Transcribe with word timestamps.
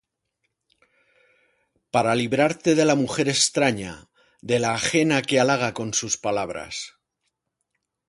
Para 1.97 2.15
librarte 2.21 2.73
de 2.73 2.85
la 2.85 2.95
mujer 2.95 3.29
extraña, 3.29 4.09
De 4.41 4.57
la 4.57 4.73
ajena 4.73 5.21
que 5.21 5.39
halaga 5.39 5.75
con 5.75 5.93
sus 5.93 6.17
palabras; 6.17 6.95